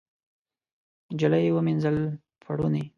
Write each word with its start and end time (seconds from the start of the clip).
نجلۍ 1.13 1.45
ومینځل 1.53 1.97
پوړني 2.43 2.83